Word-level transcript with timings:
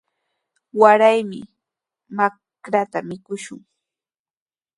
Waraymi 0.79 1.41
matrkata 2.15 2.99
mikushun. 3.07 3.61